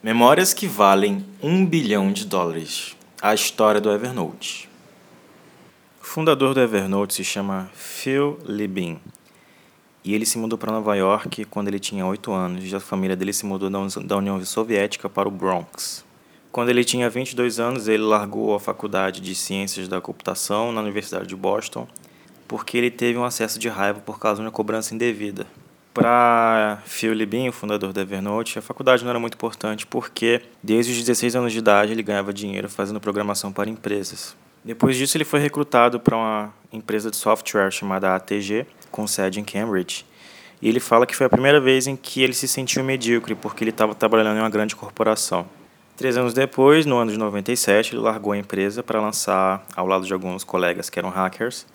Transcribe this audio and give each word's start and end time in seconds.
Memórias 0.00 0.54
que 0.54 0.68
valem 0.68 1.26
um 1.42 1.66
bilhão 1.66 2.12
de 2.12 2.24
dólares. 2.24 2.96
A 3.20 3.34
história 3.34 3.80
do 3.80 3.90
Evernote. 3.90 4.68
O 6.00 6.04
fundador 6.04 6.54
do 6.54 6.60
Evernote 6.60 7.14
se 7.14 7.24
chama 7.24 7.68
Phil 7.74 8.38
Libin. 8.44 9.00
E 10.04 10.14
ele 10.14 10.24
se 10.24 10.38
mudou 10.38 10.56
para 10.56 10.70
Nova 10.70 10.94
York 10.94 11.44
quando 11.46 11.66
ele 11.66 11.80
tinha 11.80 12.06
8 12.06 12.30
anos 12.30 12.70
e 12.70 12.76
a 12.76 12.78
família 12.78 13.16
dele 13.16 13.32
se 13.32 13.44
mudou 13.44 13.68
da 13.68 14.16
União 14.16 14.44
Soviética 14.44 15.08
para 15.08 15.28
o 15.28 15.32
Bronx. 15.32 16.04
Quando 16.52 16.68
ele 16.68 16.84
tinha 16.84 17.10
22 17.10 17.58
anos, 17.58 17.88
ele 17.88 18.04
largou 18.04 18.54
a 18.54 18.60
faculdade 18.60 19.20
de 19.20 19.34
Ciências 19.34 19.88
da 19.88 20.00
Computação 20.00 20.70
na 20.70 20.80
Universidade 20.80 21.26
de 21.26 21.34
Boston 21.34 21.88
porque 22.46 22.78
ele 22.78 22.90
teve 22.90 23.18
um 23.18 23.24
acesso 23.24 23.58
de 23.58 23.68
raiva 23.68 24.00
por 24.00 24.20
causa 24.20 24.40
de 24.40 24.46
uma 24.46 24.52
cobrança 24.52 24.94
indevida. 24.94 25.44
Para 25.98 26.80
Phil 26.84 27.12
Libin, 27.12 27.48
o 27.48 27.52
fundador 27.52 27.92
da 27.92 28.02
Evernote, 28.02 28.56
a 28.56 28.62
faculdade 28.62 29.02
não 29.02 29.10
era 29.10 29.18
muito 29.18 29.34
importante 29.34 29.84
porque, 29.84 30.40
desde 30.62 30.92
os 30.92 30.98
16 30.98 31.34
anos 31.34 31.52
de 31.52 31.58
idade, 31.58 31.90
ele 31.90 32.04
ganhava 32.04 32.32
dinheiro 32.32 32.68
fazendo 32.68 33.00
programação 33.00 33.50
para 33.50 33.68
empresas. 33.68 34.36
Depois 34.64 34.96
disso, 34.96 35.16
ele 35.16 35.24
foi 35.24 35.40
recrutado 35.40 35.98
para 35.98 36.16
uma 36.16 36.54
empresa 36.72 37.10
de 37.10 37.16
software 37.16 37.72
chamada 37.72 38.14
ATG, 38.14 38.64
com 38.92 39.08
sede 39.08 39.40
em 39.40 39.44
Cambridge. 39.44 40.06
E 40.62 40.68
ele 40.68 40.78
fala 40.78 41.04
que 41.04 41.16
foi 41.16 41.26
a 41.26 41.30
primeira 41.30 41.60
vez 41.60 41.88
em 41.88 41.96
que 41.96 42.22
ele 42.22 42.32
se 42.32 42.46
sentiu 42.46 42.84
medíocre 42.84 43.34
porque 43.34 43.64
ele 43.64 43.70
estava 43.70 43.92
trabalhando 43.92 44.36
em 44.36 44.40
uma 44.40 44.50
grande 44.50 44.76
corporação. 44.76 45.46
Três 45.96 46.16
anos 46.16 46.32
depois, 46.32 46.86
no 46.86 46.96
ano 46.96 47.10
de 47.10 47.18
97, 47.18 47.96
ele 47.96 48.02
largou 48.02 48.32
a 48.32 48.38
empresa 48.38 48.84
para 48.84 49.00
lançar, 49.00 49.66
ao 49.74 49.84
lado 49.84 50.06
de 50.06 50.12
alguns 50.12 50.44
colegas 50.44 50.88
que 50.88 50.98
eram 51.00 51.10
hackers, 51.10 51.66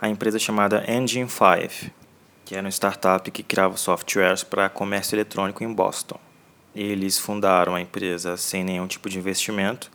a 0.00 0.08
empresa 0.08 0.36
chamada 0.36 0.84
Engine 0.88 1.28
5, 1.28 1.92
que 2.48 2.54
era 2.54 2.64
uma 2.64 2.70
startup 2.70 3.30
que 3.30 3.42
criava 3.42 3.76
softwares 3.76 4.42
para 4.42 4.70
comércio 4.70 5.14
eletrônico 5.14 5.62
em 5.62 5.70
Boston. 5.70 6.18
Eles 6.74 7.18
fundaram 7.18 7.74
a 7.74 7.80
empresa 7.82 8.38
sem 8.38 8.64
nenhum 8.64 8.86
tipo 8.86 9.10
de 9.10 9.18
investimento 9.18 9.90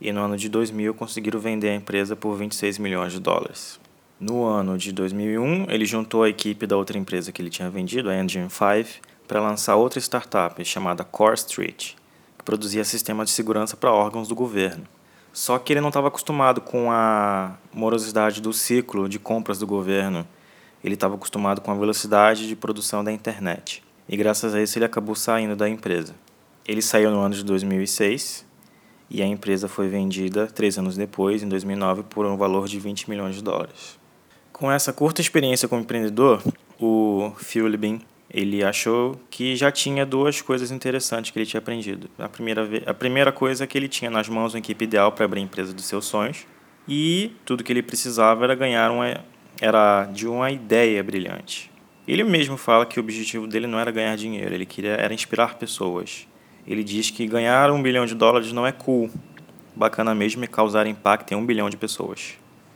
e 0.00 0.10
no 0.10 0.20
ano 0.20 0.36
de 0.36 0.48
2000 0.48 0.92
conseguiram 0.94 1.38
vender 1.38 1.68
a 1.68 1.74
empresa 1.76 2.16
por 2.16 2.34
26 2.34 2.78
milhões 2.78 3.12
de 3.12 3.20
dólares. 3.20 3.78
No 4.18 4.44
ano 4.44 4.76
de 4.76 4.90
2001, 4.90 5.70
ele 5.70 5.86
juntou 5.86 6.24
a 6.24 6.28
equipe 6.28 6.66
da 6.66 6.76
outra 6.76 6.98
empresa 6.98 7.30
que 7.30 7.40
ele 7.40 7.48
tinha 7.48 7.70
vendido, 7.70 8.10
a 8.10 8.20
Engine 8.20 8.50
5, 8.50 9.00
para 9.28 9.40
lançar 9.40 9.76
outra 9.76 10.00
startup 10.00 10.64
chamada 10.64 11.04
Core 11.04 11.36
Street, 11.36 11.92
que 12.36 12.44
produzia 12.44 12.84
sistemas 12.84 13.28
de 13.28 13.34
segurança 13.34 13.76
para 13.76 13.92
órgãos 13.92 14.26
do 14.26 14.34
governo. 14.34 14.84
Só 15.32 15.60
que 15.60 15.72
ele 15.72 15.80
não 15.80 15.90
estava 15.90 16.08
acostumado 16.08 16.60
com 16.60 16.90
a 16.90 17.56
morosidade 17.72 18.40
do 18.40 18.52
ciclo 18.52 19.08
de 19.08 19.20
compras 19.20 19.60
do 19.60 19.66
governo 19.66 20.26
ele 20.84 20.94
estava 20.94 21.14
acostumado 21.14 21.62
com 21.62 21.70
a 21.70 21.74
velocidade 21.74 22.46
de 22.46 22.54
produção 22.54 23.02
da 23.02 23.10
internet. 23.10 23.82
E 24.06 24.16
graças 24.18 24.54
a 24.54 24.62
isso 24.62 24.78
ele 24.78 24.84
acabou 24.84 25.14
saindo 25.14 25.56
da 25.56 25.66
empresa. 25.66 26.14
Ele 26.68 26.82
saiu 26.82 27.10
no 27.10 27.20
ano 27.20 27.34
de 27.34 27.42
2006 27.42 28.44
e 29.08 29.22
a 29.22 29.26
empresa 29.26 29.66
foi 29.66 29.88
vendida 29.88 30.46
três 30.46 30.78
anos 30.78 30.94
depois, 30.96 31.42
em 31.42 31.48
2009, 31.48 32.02
por 32.04 32.26
um 32.26 32.36
valor 32.36 32.68
de 32.68 32.78
20 32.78 33.08
milhões 33.08 33.34
de 33.34 33.42
dólares. 33.42 33.98
Com 34.52 34.70
essa 34.70 34.92
curta 34.92 35.22
experiência 35.22 35.66
como 35.66 35.80
empreendedor, 35.80 36.42
o 36.78 37.32
Phil 37.38 37.66
Libin 37.66 38.00
ele 38.30 38.64
achou 38.64 39.18
que 39.30 39.54
já 39.54 39.70
tinha 39.70 40.04
duas 40.04 40.42
coisas 40.42 40.70
interessantes 40.70 41.30
que 41.30 41.38
ele 41.38 41.46
tinha 41.46 41.60
aprendido. 41.60 42.10
A 42.18 42.28
primeira, 42.28 42.68
a 42.84 42.92
primeira 42.92 43.32
coisa 43.32 43.64
é 43.64 43.66
que 43.66 43.78
ele 43.78 43.88
tinha 43.88 44.10
nas 44.10 44.28
mãos 44.28 44.52
uma 44.52 44.58
equipe 44.58 44.84
ideal 44.84 45.12
para 45.12 45.24
abrir 45.24 45.40
a 45.40 45.44
empresa 45.44 45.72
dos 45.72 45.84
seus 45.84 46.04
sonhos 46.04 46.44
e 46.86 47.32
tudo 47.44 47.62
que 47.62 47.72
ele 47.72 47.82
precisava 47.82 48.44
era 48.44 48.54
ganhar 48.54 48.90
uma 48.90 49.24
era 49.60 50.04
de 50.06 50.26
uma 50.26 50.50
ideia 50.50 51.02
brilhante. 51.02 51.70
Ele 52.06 52.22
mesmo 52.22 52.56
fala 52.56 52.84
que 52.84 52.98
o 52.98 53.02
objetivo 53.02 53.46
dele 53.46 53.66
não 53.66 53.78
era 53.78 53.90
ganhar 53.90 54.16
dinheiro, 54.16 54.54
ele 54.54 54.66
queria 54.66 54.92
era 54.92 55.14
inspirar 55.14 55.54
pessoas. 55.54 56.26
Ele 56.66 56.84
diz 56.84 57.10
que 57.10 57.26
ganhar 57.26 57.70
um 57.70 57.82
bilhão 57.82 58.06
de 58.06 58.14
dólares 58.14 58.52
não 58.52 58.66
é 58.66 58.72
cool. 58.72 59.10
Bacana 59.74 60.14
mesmo 60.14 60.44
é 60.44 60.46
causar 60.46 60.86
impacto 60.86 61.32
em 61.32 61.34
um 61.34 61.44
bilhão 61.44 61.68
de 61.68 61.76
pessoas. 61.76 62.34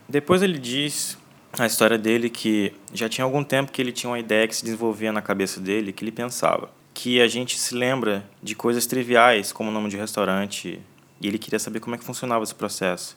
Depois 0.08 0.42
ele 0.42 0.58
diz 0.58 1.18
a 1.58 1.66
história 1.66 1.98
dele 1.98 2.28
que 2.28 2.72
já 2.92 3.08
tinha 3.08 3.24
algum 3.24 3.44
tempo 3.44 3.72
que 3.72 3.80
ele 3.80 3.92
tinha 3.92 4.10
uma 4.10 4.18
ideia 4.18 4.48
que 4.48 4.56
se 4.56 4.64
desenvolvia 4.64 5.12
na 5.12 5.22
cabeça 5.22 5.60
dele, 5.60 5.92
que 5.92 6.04
ele 6.04 6.12
pensava 6.12 6.70
que 6.98 7.20
a 7.20 7.28
gente 7.28 7.56
se 7.56 7.76
lembra 7.76 8.28
de 8.42 8.56
coisas 8.56 8.84
triviais, 8.84 9.52
como 9.52 9.70
o 9.70 9.72
nome 9.72 9.88
de 9.88 9.96
restaurante, 9.96 10.80
e 11.20 11.28
ele 11.28 11.38
queria 11.38 11.60
saber 11.60 11.78
como 11.78 11.94
é 11.94 11.98
que 11.98 12.02
funcionava 12.02 12.42
esse 12.42 12.54
processo. 12.54 13.16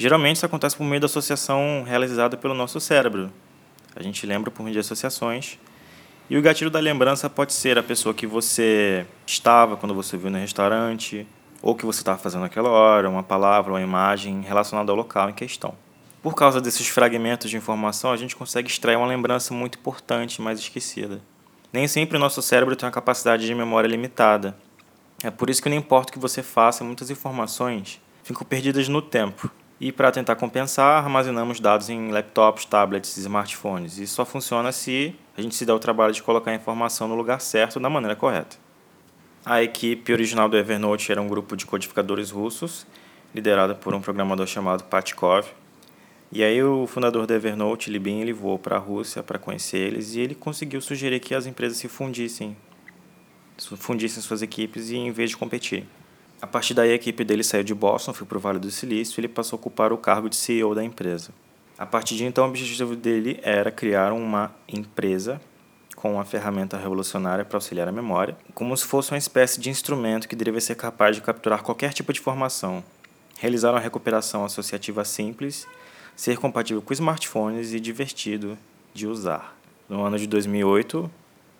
Geralmente 0.00 0.36
isso 0.36 0.46
acontece 0.46 0.76
por 0.76 0.84
meio 0.84 1.00
da 1.00 1.06
associação 1.06 1.82
realizada 1.84 2.36
pelo 2.36 2.54
nosso 2.54 2.78
cérebro. 2.78 3.32
A 3.96 4.02
gente 4.02 4.24
lembra 4.24 4.48
por 4.48 4.62
meio 4.62 4.72
de 4.72 4.78
associações. 4.78 5.58
E 6.30 6.38
o 6.38 6.42
gatilho 6.42 6.70
da 6.70 6.78
lembrança 6.78 7.28
pode 7.28 7.52
ser 7.52 7.76
a 7.76 7.82
pessoa 7.82 8.14
que 8.14 8.24
você 8.24 9.04
estava 9.26 9.76
quando 9.76 9.92
você 9.92 10.16
viu 10.16 10.30
no 10.30 10.38
restaurante, 10.38 11.26
ou 11.60 11.74
que 11.74 11.84
você 11.84 12.00
estava 12.00 12.16
fazendo 12.16 12.42
naquela 12.42 12.68
hora, 12.68 13.10
uma 13.10 13.24
palavra, 13.24 13.72
uma 13.72 13.82
imagem 13.82 14.40
relacionada 14.42 14.92
ao 14.92 14.96
local 14.96 15.30
em 15.30 15.32
questão. 15.32 15.74
Por 16.22 16.36
causa 16.36 16.60
desses 16.60 16.86
fragmentos 16.86 17.50
de 17.50 17.56
informação, 17.56 18.12
a 18.12 18.16
gente 18.16 18.36
consegue 18.36 18.70
extrair 18.70 18.94
uma 18.94 19.06
lembrança 19.06 19.52
muito 19.52 19.80
importante, 19.80 20.40
mas 20.40 20.60
esquecida. 20.60 21.20
Nem 21.72 21.88
sempre 21.88 22.16
o 22.16 22.20
nosso 22.20 22.40
cérebro 22.40 22.76
tem 22.76 22.86
uma 22.86 22.92
capacidade 22.92 23.44
de 23.44 23.52
memória 23.52 23.88
limitada. 23.88 24.56
É 25.24 25.30
por 25.30 25.50
isso 25.50 25.60
que 25.60 25.68
não 25.68 25.76
importa 25.76 26.10
o 26.10 26.12
que 26.12 26.20
você 26.20 26.40
faça, 26.40 26.84
muitas 26.84 27.10
informações 27.10 28.00
ficam 28.22 28.46
perdidas 28.46 28.86
no 28.86 29.02
tempo. 29.02 29.50
E 29.80 29.92
para 29.92 30.10
tentar 30.10 30.34
compensar, 30.34 31.04
armazenamos 31.04 31.60
dados 31.60 31.88
em 31.88 32.10
laptops, 32.10 32.64
tablets 32.64 33.16
e 33.16 33.20
smartphones. 33.20 33.98
Isso 33.98 34.14
só 34.14 34.24
funciona 34.24 34.72
se 34.72 35.14
a 35.36 35.40
gente 35.40 35.54
se 35.54 35.64
dá 35.64 35.72
o 35.72 35.78
trabalho 35.78 36.12
de 36.12 36.20
colocar 36.20 36.50
a 36.50 36.54
informação 36.54 37.06
no 37.06 37.14
lugar 37.14 37.40
certo 37.40 37.78
da 37.78 37.88
maneira 37.88 38.16
correta. 38.16 38.56
A 39.46 39.62
equipe 39.62 40.12
original 40.12 40.48
do 40.48 40.56
Evernote 40.56 41.12
era 41.12 41.22
um 41.22 41.28
grupo 41.28 41.56
de 41.56 41.64
codificadores 41.64 42.30
russos, 42.32 42.86
liderada 43.32 43.72
por 43.72 43.94
um 43.94 44.00
programador 44.00 44.48
chamado 44.48 44.82
Patkov. 44.82 45.46
E 46.32 46.42
aí 46.42 46.60
o 46.60 46.86
fundador 46.88 47.24
do 47.24 47.32
Evernote, 47.32 47.88
Libin, 47.88 48.20
ele 48.20 48.32
voou 48.32 48.58
para 48.58 48.76
a 48.76 48.80
Rússia 48.80 49.22
para 49.22 49.38
conhecer 49.38 49.78
eles 49.78 50.14
e 50.14 50.20
ele 50.20 50.34
conseguiu 50.34 50.80
sugerir 50.80 51.20
que 51.20 51.34
as 51.36 51.46
empresas 51.46 51.78
se 51.78 51.88
fundissem, 51.88 52.56
fundissem 53.56 54.22
suas 54.22 54.42
equipes 54.42 54.90
e 54.90 54.96
em 54.96 55.12
vez 55.12 55.30
de 55.30 55.36
competir. 55.36 55.86
A 56.40 56.46
partir 56.46 56.72
daí, 56.72 56.92
a 56.92 56.94
equipe 56.94 57.24
dele 57.24 57.42
saiu 57.42 57.64
de 57.64 57.74
Boston, 57.74 58.12
foi 58.12 58.26
para 58.26 58.38
o 58.38 58.40
Vale 58.40 58.60
do 58.60 58.70
Silício 58.70 59.18
e 59.18 59.20
ele 59.20 59.28
passou 59.28 59.56
a 59.56 59.60
ocupar 59.60 59.92
o 59.92 59.98
cargo 59.98 60.28
de 60.28 60.36
CEO 60.36 60.74
da 60.74 60.84
empresa. 60.84 61.30
A 61.76 61.84
partir 61.84 62.16
de 62.16 62.24
então, 62.24 62.44
o 62.44 62.48
objetivo 62.48 62.94
dele 62.94 63.40
era 63.42 63.70
criar 63.70 64.12
uma 64.12 64.52
empresa 64.68 65.40
com 65.96 66.14
uma 66.14 66.24
ferramenta 66.24 66.76
revolucionária 66.76 67.44
para 67.44 67.56
auxiliar 67.56 67.88
a 67.88 67.92
memória, 67.92 68.36
como 68.54 68.76
se 68.76 68.84
fosse 68.84 69.10
uma 69.10 69.18
espécie 69.18 69.60
de 69.60 69.68
instrumento 69.68 70.28
que 70.28 70.36
deveria 70.36 70.60
ser 70.60 70.76
capaz 70.76 71.16
de 71.16 71.22
capturar 71.22 71.62
qualquer 71.62 71.92
tipo 71.92 72.12
de 72.12 72.20
informação, 72.20 72.84
realizar 73.40 73.72
uma 73.72 73.80
recuperação 73.80 74.44
associativa 74.44 75.04
simples, 75.04 75.66
ser 76.14 76.38
compatível 76.38 76.80
com 76.80 76.92
smartphones 76.92 77.72
e 77.72 77.80
divertido 77.80 78.56
de 78.94 79.08
usar. 79.08 79.56
No 79.88 80.04
ano 80.04 80.18
de 80.18 80.28
2008, 80.28 81.10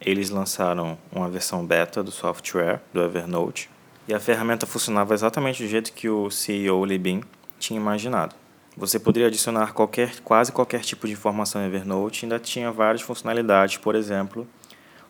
eles 0.01 0.31
lançaram 0.31 0.97
uma 1.11 1.29
versão 1.29 1.67
beta 1.67 2.01
do 2.01 2.13
software 2.13 2.81
do 2.93 3.03
Evernote, 3.03 3.69
e 4.09 4.15
a 4.15 4.19
ferramenta 4.19 4.67
funcionava 4.67 5.13
exatamente 5.13 5.63
do 5.63 5.69
jeito 5.69 5.93
que 5.93 6.09
o 6.09 6.31
CEO 6.31 6.83
Libin 6.87 7.23
tinha 7.59 7.79
imaginado. 7.79 8.35
Você 8.75 8.99
poderia 8.99 9.29
adicionar 9.29 9.75
qualquer, 9.75 10.21
quase 10.21 10.51
qualquer 10.51 10.81
tipo 10.81 11.07
de 11.07 11.13
informação 11.13 11.61
em 11.61 11.67
Evernote 11.67 12.25
ainda 12.25 12.39
tinha 12.39 12.73
várias 12.73 13.03
funcionalidades. 13.03 13.77
Por 13.77 13.95
exemplo, 13.95 14.49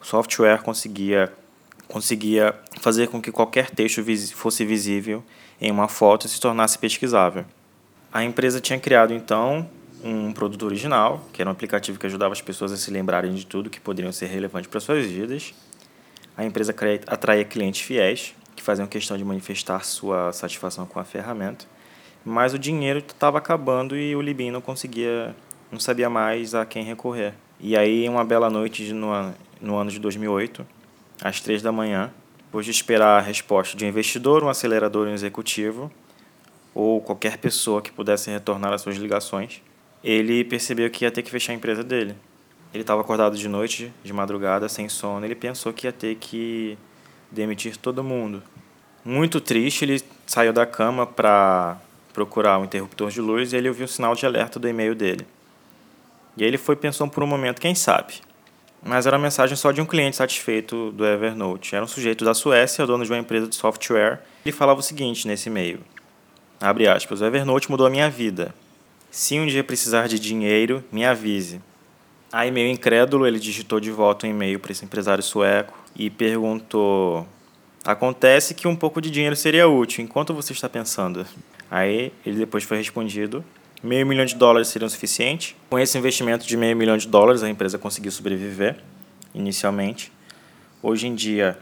o 0.01 0.05
software 0.05 0.63
conseguia, 0.63 1.33
conseguia 1.87 2.55
fazer 2.81 3.07
com 3.07 3.23
que 3.23 3.31
qualquer 3.31 3.71
texto 3.71 4.03
fosse 4.35 4.65
visível 4.65 5.23
em 5.61 5.71
uma 5.71 5.87
foto 5.87 6.27
e 6.27 6.29
se 6.29 6.41
tornasse 6.41 6.77
pesquisável. 6.77 7.45
A 8.13 8.25
empresa 8.25 8.61
tinha 8.61 8.81
criado 8.81 9.15
então 9.15 9.69
um 10.03 10.33
produto 10.33 10.65
original, 10.65 11.25
que 11.33 11.41
era 11.41 11.49
um 11.49 11.53
aplicativo 11.53 12.01
que 12.01 12.07
ajudava 12.07 12.33
as 12.33 12.41
pessoas 12.41 12.73
a 12.73 12.77
se 12.77 12.91
lembrarem 12.91 13.33
de 13.35 13.47
tudo 13.47 13.71
que 13.71 13.79
poderiam 13.79 14.11
ser 14.11 14.27
relevante 14.27 14.69
para 14.69 14.81
suas 14.81 15.07
vidas. 15.07 15.55
A 16.37 16.45
empresa 16.45 16.75
atraía 17.07 17.45
clientes 17.45 17.83
fiéis 17.83 18.35
que 18.59 18.65
faziam 18.65 18.89
questão 18.89 19.17
de 19.17 19.25
manifestar 19.25 19.85
sua 19.85 20.33
satisfação 20.33 20.85
com 20.85 20.99
a 20.99 21.05
ferramenta, 21.05 21.65
mas 22.25 22.53
o 22.53 22.59
dinheiro 22.59 22.99
estava 22.99 23.39
acabando 23.39 23.97
e 23.97 24.17
o 24.17 24.21
Libin 24.21 24.51
não 24.51 24.61
conseguia, 24.61 25.35
não 25.71 25.79
sabia 25.79 26.11
mais 26.11 26.55
a 26.57 26.67
quem 26.67 26.83
recorrer. 26.83 27.35
E 27.61 27.77
aí, 27.77 28.09
uma 28.09 28.25
bela 28.25 28.51
noite 28.51 28.93
no, 28.93 29.33
no 29.61 29.77
ano 29.77 29.91
de 29.91 30.01
2008, 30.01 30.67
às 31.23 31.41
três 31.41 31.63
da 31.63 31.71
manhã, 31.71 32.13
depois 32.39 32.67
de 32.67 32.73
esperar 32.73 33.19
a 33.19 33.21
resposta 33.21 33.77
de 33.77 33.85
um 33.85 33.89
investidor, 33.89 34.43
um 34.43 34.49
acelerador, 34.49 35.07
um 35.07 35.15
executivo, 35.15 35.91
ou 36.75 37.01
qualquer 37.01 37.39
pessoa 37.39 37.81
que 37.81 37.93
pudesse 37.93 38.29
retornar 38.29 38.73
às 38.73 38.83
suas 38.83 38.97
ligações, 38.97 39.63
ele 40.03 40.45
percebeu 40.45 40.91
que 40.91 41.05
ia 41.05 41.11
ter 41.13 41.23
que 41.23 41.31
fechar 41.31 41.53
a 41.53 41.55
empresa 41.55 41.85
dele. 41.85 42.17
Ele 42.75 42.83
estava 42.83 43.01
acordado 43.01 43.37
de 43.37 43.49
noite, 43.49 43.93
de 44.03 44.13
madrugada, 44.13 44.69
sem 44.69 44.89
sono. 44.89 45.25
Ele 45.25 45.35
pensou 45.35 45.73
que 45.73 45.87
ia 45.87 45.93
ter 45.93 46.17
que 46.17 46.77
demitir 47.31 47.77
todo 47.77 48.05
mundo. 48.05 48.43
Muito 49.05 49.41
triste, 49.41 49.85
ele 49.85 50.03
saiu 50.27 50.53
da 50.53 50.67
cama 50.67 51.07
para 51.07 51.77
procurar 52.13 52.59
o 52.59 52.63
um 52.63 52.65
interruptor 52.65 53.11
de 53.11 53.21
luz 53.21 53.53
e 53.53 53.57
ele 53.57 53.69
ouviu 53.69 53.85
o 53.85 53.89
sinal 53.89 54.15
de 54.15 54.27
alerta 54.27 54.59
do 54.59 54.69
e-mail 54.69 54.95
dele. 54.95 55.27
E 56.37 56.43
aí 56.43 56.49
ele 56.49 56.59
foi 56.59 56.77
pensando 56.77 57.11
por 57.11 57.23
um 57.23 57.27
momento, 57.27 57.61
quem 57.61 57.75
sabe? 57.75 58.21
mas 58.83 59.07
era 59.07 59.17
uma 59.17 59.23
mensagem 59.23 59.57
só 59.57 59.73
de 59.73 59.81
um 59.81 59.87
cliente 59.87 60.17
satisfeito 60.17 60.93
do 60.93 61.05
Evernote. 61.05 61.75
Era 61.75 61.85
um 61.85 61.89
sujeito 61.89 62.25
da 62.25 62.35
Suécia, 62.35 62.87
dono 62.87 63.05
de 63.05 63.11
uma 63.11 63.19
empresa 63.19 63.47
de 63.47 63.55
software. 63.55 64.21
Ele 64.45 64.53
falava 64.53 64.81
o 64.81 64.83
seguinte 64.83 65.27
nesse 65.27 65.49
e-mail: 65.49 65.81
Abre 66.61 66.89
aspas, 66.89 67.21
o 67.21 67.25
Evernote 67.25 67.71
mudou 67.71 67.87
a 67.87 67.91
minha 67.91 68.09
vida. 68.09 68.55
Se 69.11 69.39
um 69.39 69.47
dia 69.47 69.65
precisar 69.65 70.07
de 70.07 70.19
dinheiro, 70.19 70.85
me 70.93 71.05
avise. 71.05 71.61
Aí, 72.31 72.51
meio 72.51 72.71
incrédulo, 72.71 73.27
ele 73.27 73.39
digitou 73.39 73.81
de 73.81 73.91
volta 73.91 74.27
um 74.27 74.31
e-mail 74.31 74.61
para 74.61 74.73
esse 74.73 74.85
empresário 74.85 75.23
sueco 75.23 75.79
e 75.97 76.11
perguntou: 76.11 77.27
Acontece 77.85 78.55
que 78.55 78.69
um 78.69 78.77
pouco 78.77 79.01
de 79.01 79.11
dinheiro 79.11 79.35
seria 79.35 79.67
útil, 79.67 80.05
enquanto 80.05 80.35
você 80.35 80.53
está 80.53 80.69
pensando? 80.69 81.27
Aí 81.71 82.13
ele 82.25 82.37
depois 82.37 82.65
foi 82.65 82.77
respondido: 82.77 83.43
meio 83.83 84.07
milhão 84.07 84.27
de 84.27 84.35
dólares 84.35 84.69
seriam 84.69 84.89
suficiente. 84.89 85.57
Com 85.71 85.79
esse 85.79 85.97
investimento 85.97 86.47
de 86.47 86.57
meio 86.57 86.77
milhão 86.77 86.97
de 86.97 87.09
dólares, 87.09 87.43
a 87.43 87.49
empresa 87.49 87.79
conseguiu 87.79 88.13
sobreviver 88.13 88.77
inicialmente. 89.35 90.13
Hoje 90.83 91.07
em 91.07 91.15
dia, 91.15 91.59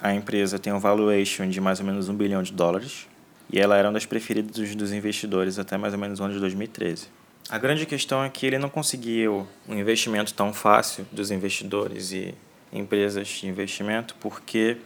a 0.00 0.14
empresa 0.14 0.58
tem 0.58 0.72
um 0.72 0.78
valuation 0.78 1.48
de 1.48 1.60
mais 1.60 1.80
ou 1.80 1.86
menos 1.86 2.08
um 2.08 2.14
bilhão 2.14 2.42
de 2.42 2.52
dólares 2.52 3.08
e 3.50 3.58
ela 3.58 3.76
era 3.76 3.88
uma 3.88 3.94
das 3.94 4.06
preferidas 4.06 4.74
dos 4.74 4.92
investidores 4.92 5.58
até 5.58 5.76
mais 5.76 5.94
ou 5.94 5.98
menos 5.98 6.20
o 6.20 6.24
ano 6.24 6.34
de 6.34 6.40
2013. 6.40 7.06
A 7.52 7.58
grande 7.58 7.84
questão 7.84 8.24
é 8.24 8.30
que 8.30 8.46
ele 8.46 8.56
não 8.56 8.70
conseguiu 8.70 9.46
um 9.68 9.78
investimento 9.78 10.32
tão 10.32 10.54
fácil 10.54 11.06
dos 11.12 11.30
investidores 11.30 12.10
e 12.10 12.34
empresas 12.72 13.28
de 13.28 13.46
investimento 13.46 14.14
porque 14.18 14.78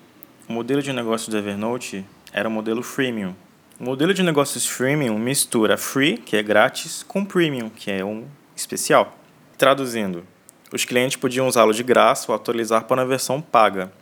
o 0.49 0.53
modelo 0.53 0.83
de 0.83 0.93
negócio 0.93 1.31
do 1.31 1.39
Evernote 1.39 2.05
era 2.33 2.49
o 2.49 2.51
modelo 2.51 2.83
freemium. 2.83 3.37
O 3.79 3.85
modelo 3.85 4.13
de 4.13 4.21
negócios 4.21 4.67
freemium 4.67 5.17
mistura 5.17 5.79
free, 5.79 6.19
que 6.19 6.37
é 6.37 6.43
grátis, 6.43 7.05
com 7.05 7.25
premium, 7.25 7.71
que 7.71 7.89
é 7.89 8.05
um 8.05 8.27
especial. 8.57 9.17
Traduzindo, 9.57 10.27
os 10.73 10.85
clientes 10.85 11.17
podiam 11.17 11.47
usá-lo 11.47 11.73
de 11.73 11.85
graça 11.85 12.33
ou 12.33 12.35
atualizar 12.35 12.83
para 12.83 13.01
uma 13.01 13.07
versão 13.07 13.41
paga. 13.41 13.93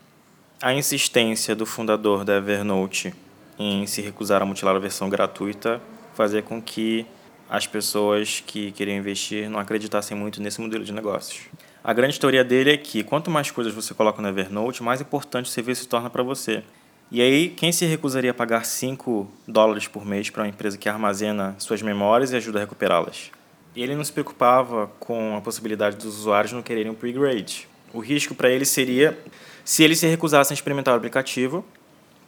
A 0.62 0.72
insistência 0.72 1.54
do 1.54 1.66
fundador 1.66 2.24
da 2.24 2.36
Evernote 2.36 3.14
em 3.58 3.86
se 3.86 4.00
recusar 4.00 4.40
a 4.40 4.46
mutilar 4.46 4.74
a 4.74 4.78
versão 4.78 5.10
gratuita 5.10 5.82
fazia 6.14 6.40
com 6.40 6.62
que 6.62 7.04
as 7.48 7.66
pessoas 7.66 8.42
que 8.46 8.72
queriam 8.72 8.96
investir 8.96 9.48
não 9.48 9.58
acreditassem 9.58 10.16
muito 10.16 10.40
nesse 10.40 10.60
modelo 10.60 10.84
de 10.84 10.92
negócios. 10.92 11.42
A 11.82 11.92
grande 11.92 12.18
teoria 12.18 12.42
dele 12.42 12.72
é 12.72 12.76
que 12.76 13.04
quanto 13.04 13.30
mais 13.30 13.50
coisas 13.50 13.74
você 13.74 13.92
coloca 13.92 14.22
no 14.22 14.28
Evernote, 14.28 14.82
mais 14.82 15.00
importante 15.00 15.46
o 15.46 15.48
serviço 15.48 15.82
se 15.82 15.88
torna 15.88 16.08
para 16.08 16.22
você. 16.22 16.62
E 17.10 17.20
aí, 17.20 17.50
quem 17.50 17.70
se 17.70 17.84
recusaria 17.84 18.30
a 18.30 18.34
pagar 18.34 18.64
5 18.64 19.30
dólares 19.46 19.86
por 19.86 20.04
mês 20.06 20.30
para 20.30 20.42
uma 20.42 20.48
empresa 20.48 20.78
que 20.78 20.88
armazena 20.88 21.54
suas 21.58 21.82
memórias 21.82 22.32
e 22.32 22.36
ajuda 22.36 22.58
a 22.58 22.62
recuperá-las? 22.62 23.30
Ele 23.76 23.94
não 23.94 24.02
se 24.02 24.12
preocupava 24.12 24.90
com 24.98 25.36
a 25.36 25.40
possibilidade 25.40 25.96
dos 25.96 26.18
usuários 26.18 26.52
não 26.52 26.62
quererem 26.62 26.90
um 26.90 26.94
pre-grade. 26.94 27.68
O 27.92 28.00
risco 28.00 28.34
para 28.34 28.48
ele 28.48 28.64
seria 28.64 29.18
se 29.64 29.84
eles 29.84 29.98
se 29.98 30.06
recusassem 30.06 30.54
a 30.54 30.56
experimentar 30.56 30.94
o 30.94 30.96
aplicativo 30.96 31.64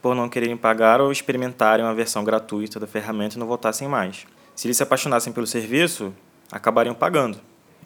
por 0.01 0.15
não 0.15 0.29
quererem 0.29 0.55
pagar 0.55 1.01
ou 1.01 1.11
experimentarem 1.11 1.83
uma 1.83 1.95
versão 1.95 2.23
gratuita 2.23 2.79
da 2.79 2.87
ferramenta 2.87 3.35
e 3.35 3.39
não 3.39 3.47
voltassem 3.47 3.87
mais. 3.87 4.25
Se 4.57 4.65
eles 4.65 4.75
se 4.75 4.81
apaixonassem 4.81 5.31
pelo 5.31 5.45
serviço, 5.45 6.11
acabariam 6.51 6.95
pagando. 6.95 7.37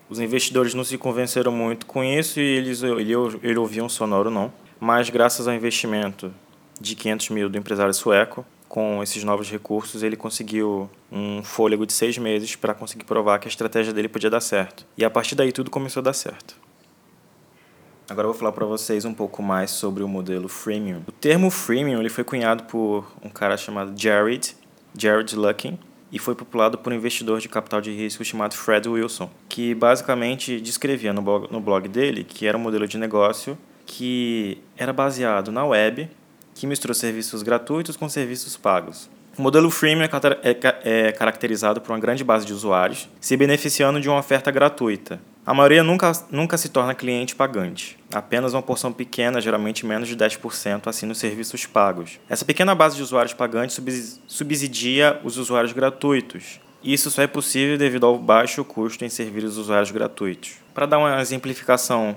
Os 0.10 0.22
investidores 0.22 0.74
não 0.74 0.86
se 0.86 0.98
convenceram 0.98 1.52
muito 1.52 1.86
com 1.86 2.02
isso 2.02 2.40
e 2.40 2.44
eles 2.44 2.82
ele, 2.82 3.12
ele 3.44 3.60
ouviam 3.60 3.90
sonoro 3.90 4.32
não, 4.32 4.54
mas 4.80 5.10
graças 5.10 5.50
ao 5.50 5.54
investimento 5.54 6.34
de 6.80 6.96
500 6.96 7.30
mil 7.30 7.50
do 7.50 7.58
empresário 7.58 7.94
sueco, 7.94 8.46
com 8.70 9.04
esses 9.04 9.22
novos 9.22 9.52
recursos, 9.52 10.02
ele 10.02 10.16
conseguiu 10.16 10.90
um 11.12 11.44
fôlego 11.44 11.86
de 11.86 11.92
seis 11.92 12.18
meses 12.18 12.56
para 12.56 12.74
conseguir 12.74 13.04
provar 13.04 13.38
que 13.40 13.50
a 13.50 13.52
estratégia 13.52 13.92
dele 13.92 14.08
podia 14.08 14.30
dar 14.30 14.40
certo. 14.40 14.86
E 14.98 15.04
a 15.04 15.10
partir 15.10 15.36
daí 15.36 15.52
tudo 15.52 15.70
começou 15.70 16.00
a 16.00 16.04
dar 16.06 16.14
certo. 16.14 16.56
Agora 18.10 18.28
eu 18.28 18.32
vou 18.32 18.40
falar 18.40 18.54
para 18.54 18.66
vocês 18.66 19.04
um 19.04 19.14
pouco 19.14 19.44
mais 19.44 19.72
sobre 19.72 20.04
o 20.04 20.08
modelo 20.08 20.48
freemium. 20.48 21.02
O 21.06 21.12
termo 21.12 21.52
freemium 21.52 22.00
ele 22.00 22.08
foi 22.08 22.24
cunhado 22.24 22.64
por 22.64 23.12
um 23.22 23.30
cara 23.30 23.58
chamado 23.58 23.94
Jared, 24.02 24.56
Jared 24.98 25.36
Luckin, 25.36 25.78
e 26.12 26.20
foi 26.20 26.36
populado 26.36 26.78
por 26.78 26.92
um 26.92 26.96
investidor 26.96 27.40
de 27.40 27.48
capital 27.48 27.80
de 27.80 27.92
risco 27.92 28.24
chamado 28.24 28.56
Fred 28.56 28.88
Wilson, 28.88 29.30
que 29.48 29.74
basicamente 29.74 30.60
descrevia 30.60 31.14
no 31.14 31.22
blog, 31.22 31.48
no 31.52 31.62
blog 31.62 31.88
dele 31.88 32.24
que 32.24 32.46
era 32.46 32.58
um 32.58 32.62
modelo 32.62 32.88
de 32.88 32.98
negócio 32.98 33.58
que 33.86 34.58
era 34.78 34.94
baseado 34.94 35.52
na 35.52 35.66
web, 35.66 36.10
que 36.54 36.68
misturou 36.68 36.94
serviços 36.94 37.44
gratuitos 37.44 37.98
com 37.98 38.08
serviços 38.08 38.56
pagos. 38.58 39.10
O 39.38 39.42
modelo 39.42 39.70
freemium 39.70 40.06
é, 40.06 40.10
é, 40.44 41.08
é 41.08 41.12
caracterizado 41.12 41.80
por 41.80 41.92
uma 41.92 42.00
grande 42.00 42.24
base 42.24 42.46
de 42.46 42.54
usuários, 42.54 43.10
se 43.20 43.36
beneficiando 43.38 44.00
de 44.00 44.10
uma 44.10 44.20
oferta 44.20 44.52
gratuita, 44.52 45.22
a 45.44 45.54
maioria 45.56 45.84
nunca, 45.84 46.12
nunca 46.30 46.56
se 46.56 46.70
torna 46.70 46.94
cliente 46.94 47.36
pagante. 47.36 47.98
Apenas 48.14 48.54
uma 48.54 48.62
porção 48.62 48.94
pequena, 48.94 49.42
geralmente 49.42 49.86
menos 49.86 50.08
de 50.08 50.16
10%, 50.16 50.88
assina 50.88 51.12
os 51.12 51.18
serviços 51.18 51.66
pagos. 51.66 52.20
Essa 52.30 52.46
pequena 52.46 52.76
base 52.76 52.96
de 52.96 53.02
usuários 53.02 53.34
pagantes 53.34 53.82
subsidia 54.28 55.20
os 55.24 55.38
usuários 55.38 55.74
gratuitos. 55.74 56.60
Isso 56.84 57.10
só 57.10 57.24
é 57.24 57.28
possível 57.28 57.78
devido 57.78 58.06
ao 58.06 58.20
baixo 58.20 58.64
custo 58.64 59.04
em 59.04 59.10
servir 59.10 59.44
os 59.44 59.58
usuários 59.58 59.90
gratuitos. 59.90 60.54
Para 60.74 60.86
dar 60.86 61.00
uma 61.00 61.20
exemplificação, 61.20 62.16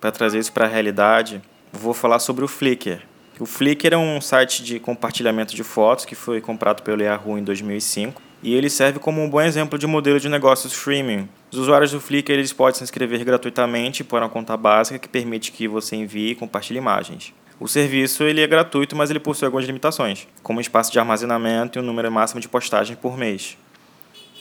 para 0.00 0.10
trazer 0.10 0.38
isso 0.38 0.52
para 0.52 0.64
a 0.64 0.68
realidade, 0.68 1.42
vou 1.70 1.92
falar 1.92 2.20
sobre 2.20 2.44
o 2.44 2.48
Flickr. 2.48 3.02
O 3.38 3.46
Flickr 3.46 3.92
é 3.92 3.98
um 3.98 4.20
site 4.20 4.62
de 4.62 4.78
compartilhamento 4.78 5.54
de 5.54 5.62
fotos 5.62 6.04
que 6.04 6.14
foi 6.14 6.40
comprado 6.40 6.82
pelo 6.82 7.02
Yahoo 7.02 7.38
em 7.38 7.44
2005 7.44 8.31
e 8.42 8.54
ele 8.54 8.68
serve 8.68 8.98
como 8.98 9.22
um 9.22 9.30
bom 9.30 9.40
exemplo 9.40 9.78
de 9.78 9.86
modelo 9.86 10.18
de 10.18 10.28
negócios 10.28 10.72
freemium. 10.72 11.28
Os 11.52 11.58
usuários 11.58 11.92
do 11.92 12.00
Flickr 12.00 12.32
eles 12.32 12.52
podem 12.52 12.76
se 12.76 12.82
inscrever 12.82 13.24
gratuitamente 13.24 14.02
por 14.02 14.20
uma 14.20 14.28
conta 14.28 14.56
básica 14.56 14.98
que 14.98 15.08
permite 15.08 15.52
que 15.52 15.68
você 15.68 15.94
envie 15.94 16.30
e 16.30 16.34
compartilhe 16.34 16.78
imagens. 16.78 17.32
O 17.60 17.68
serviço 17.68 18.24
ele 18.24 18.40
é 18.40 18.46
gratuito, 18.46 18.96
mas 18.96 19.10
ele 19.10 19.20
possui 19.20 19.46
algumas 19.46 19.64
limitações, 19.64 20.26
como 20.42 20.60
espaço 20.60 20.90
de 20.90 20.98
armazenamento 20.98 21.78
e 21.78 21.80
um 21.80 21.84
número 21.84 22.10
máximo 22.10 22.40
de 22.40 22.48
postagens 22.48 22.98
por 22.98 23.16
mês. 23.16 23.56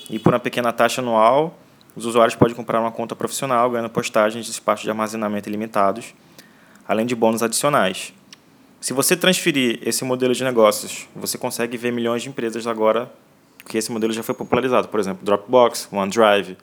E 0.09 0.17
por 0.17 0.33
uma 0.33 0.39
pequena 0.39 0.73
taxa 0.73 1.01
anual, 1.01 1.59
os 1.95 2.05
usuários 2.05 2.35
podem 2.35 2.55
comprar 2.55 2.79
uma 2.79 2.91
conta 2.91 3.15
profissional 3.15 3.69
ganhando 3.69 3.89
postagens 3.89 4.45
de 4.45 4.51
espaço 4.51 4.81
de 4.81 4.89
armazenamento 4.89 5.47
ilimitados, 5.47 6.15
além 6.87 7.05
de 7.05 7.13
bônus 7.13 7.43
adicionais. 7.43 8.11
Se 8.79 8.93
você 8.93 9.15
transferir 9.15 9.79
esse 9.85 10.03
modelo 10.03 10.33
de 10.33 10.43
negócios, 10.43 11.07
você 11.15 11.37
consegue 11.37 11.77
ver 11.77 11.91
milhões 11.91 12.23
de 12.23 12.29
empresas 12.29 12.65
agora 12.65 13.11
que 13.65 13.77
esse 13.77 13.91
modelo 13.91 14.13
já 14.13 14.23
foi 14.23 14.35
popularizado. 14.35 14.87
Por 14.87 14.99
exemplo, 14.99 15.23
Dropbox, 15.23 15.87
OneDrive, 15.91 16.57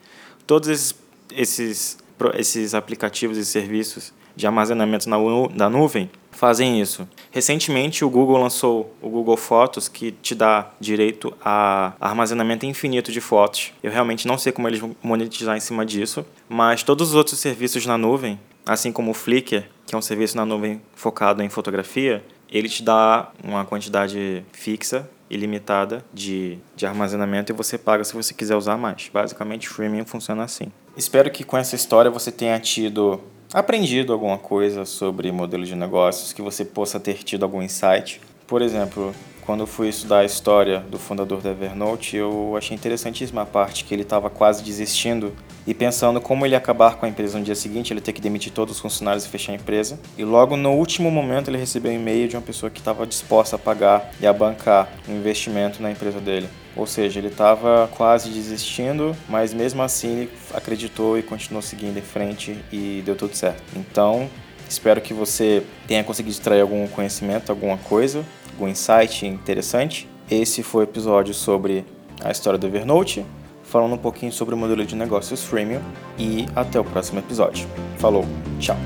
todos 0.46 0.68
esses, 0.68 0.94
esses, 1.34 1.98
esses 2.34 2.74
aplicativos 2.74 3.36
e 3.36 3.44
serviços 3.44 4.12
de 4.34 4.46
armazenamento 4.46 5.08
na, 5.08 5.16
na 5.54 5.68
nuvem 5.68 6.08
fazem 6.30 6.80
isso. 6.80 7.08
Recentemente, 7.32 8.04
o 8.04 8.08
Google 8.08 8.38
lançou 8.38 8.94
o 9.02 9.08
Google 9.08 9.36
Fotos, 9.36 9.88
que 9.88 10.12
te 10.12 10.34
dá 10.34 10.70
direito 10.78 11.34
a 11.44 11.92
armazenamento 12.00 12.64
infinito 12.64 13.10
de 13.10 13.20
fotos. 13.20 13.72
Eu 13.82 13.90
realmente 13.90 14.26
não 14.28 14.38
sei 14.38 14.52
como 14.52 14.68
eles 14.68 14.78
vão 14.78 14.94
monetizar 15.02 15.56
em 15.56 15.60
cima 15.60 15.84
disso, 15.84 16.24
mas 16.48 16.84
todos 16.84 17.08
os 17.08 17.14
outros 17.16 17.40
serviços 17.40 17.84
na 17.84 17.98
nuvem, 17.98 18.38
assim 18.64 18.92
como 18.92 19.10
o 19.10 19.14
Flickr, 19.14 19.64
que 19.84 19.94
é 19.94 19.98
um 19.98 20.02
serviço 20.02 20.36
na 20.36 20.46
nuvem 20.46 20.80
focado 20.94 21.42
em 21.42 21.48
fotografia, 21.48 22.24
ele 22.48 22.68
te 22.68 22.84
dá 22.84 23.30
uma 23.42 23.64
quantidade 23.64 24.44
fixa, 24.52 25.10
ilimitada 25.30 26.04
de, 26.12 26.58
de 26.74 26.86
armazenamento 26.86 27.52
e 27.52 27.54
você 27.54 27.76
paga 27.76 28.04
se 28.04 28.14
você 28.14 28.32
quiser 28.32 28.56
usar 28.56 28.76
mais. 28.76 29.10
Basicamente, 29.12 29.68
freemium 29.68 30.04
funciona 30.04 30.44
assim. 30.44 30.72
Espero 30.96 31.30
que 31.30 31.44
com 31.44 31.56
essa 31.56 31.76
história 31.76 32.10
você 32.10 32.32
tenha 32.32 32.58
tido 32.58 33.20
aprendido 33.52 34.12
alguma 34.12 34.38
coisa 34.38 34.84
sobre 34.84 35.30
modelo 35.32 35.64
de 35.64 35.74
negócios, 35.74 36.32
que 36.32 36.42
você 36.42 36.64
possa 36.64 37.00
ter 37.00 37.22
tido 37.22 37.44
algum 37.44 37.62
insight. 37.62 38.20
Por 38.46 38.62
exemplo, 38.62 39.14
quando 39.42 39.60
eu 39.60 39.66
fui 39.66 39.88
estudar 39.88 40.18
a 40.18 40.24
história 40.24 40.80
do 40.80 40.98
fundador 40.98 41.40
da 41.40 41.50
Evernote, 41.50 42.16
eu 42.16 42.54
achei 42.56 42.74
interessantíssima 42.74 43.42
a 43.42 43.46
parte 43.46 43.84
que 43.84 43.94
ele 43.94 44.02
estava 44.02 44.28
quase 44.28 44.62
desistindo 44.62 45.32
e 45.68 45.74
pensando 45.74 46.18
como 46.18 46.46
ele 46.46 46.56
acabar 46.56 46.96
com 46.96 47.04
a 47.04 47.08
empresa 47.10 47.38
no 47.38 47.44
dia 47.44 47.54
seguinte, 47.54 47.92
ele 47.92 48.00
ter 48.00 48.14
que 48.14 48.22
demitir 48.22 48.50
todos 48.52 48.76
os 48.76 48.80
funcionários 48.80 49.26
e 49.26 49.28
fechar 49.28 49.52
a 49.52 49.56
empresa. 49.56 50.00
E 50.16 50.24
logo 50.24 50.56
no 50.56 50.72
último 50.72 51.10
momento 51.10 51.50
ele 51.50 51.58
recebeu 51.58 51.92
um 51.92 51.94
e-mail 51.94 52.26
de 52.26 52.36
uma 52.36 52.42
pessoa 52.42 52.70
que 52.70 52.78
estava 52.78 53.06
disposta 53.06 53.56
a 53.56 53.58
pagar 53.58 54.10
e 54.18 54.26
a 54.26 54.32
bancar 54.32 54.88
um 55.06 55.16
investimento 55.16 55.82
na 55.82 55.90
empresa 55.90 56.20
dele. 56.20 56.48
Ou 56.74 56.86
seja, 56.86 57.20
ele 57.20 57.28
estava 57.28 57.86
quase 57.94 58.30
desistindo, 58.30 59.14
mas 59.28 59.52
mesmo 59.52 59.82
assim 59.82 60.20
ele 60.20 60.30
acreditou 60.54 61.18
e 61.18 61.22
continuou 61.22 61.60
seguindo 61.60 61.98
em 61.98 62.02
frente 62.02 62.56
e 62.72 63.02
deu 63.04 63.14
tudo 63.14 63.36
certo. 63.36 63.62
Então, 63.76 64.26
espero 64.66 65.02
que 65.02 65.12
você 65.12 65.62
tenha 65.86 66.02
conseguido 66.02 66.32
extrair 66.32 66.62
algum 66.62 66.88
conhecimento, 66.88 67.50
alguma 67.50 67.76
coisa 67.76 68.24
algum 68.58 68.68
insight 68.68 69.24
interessante. 69.24 70.08
Esse 70.28 70.64
foi 70.64 70.84
o 70.84 70.84
episódio 70.84 71.32
sobre 71.32 71.84
a 72.20 72.32
história 72.32 72.58
do 72.58 72.66
Evernote, 72.66 73.24
falando 73.68 73.94
um 73.94 73.98
pouquinho 73.98 74.32
sobre 74.32 74.54
o 74.54 74.58
modelo 74.58 74.84
de 74.84 74.96
negócios 74.96 75.44
freemium 75.44 75.80
e 76.18 76.46
até 76.56 76.80
o 76.80 76.84
próximo 76.84 77.18
episódio. 77.18 77.68
Falou, 77.98 78.24
tchau! 78.58 78.76